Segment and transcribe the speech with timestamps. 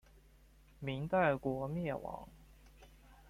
[0.79, 2.27] 明代国灭亡。